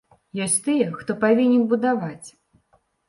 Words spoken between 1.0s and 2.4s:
хто павінен будаваць.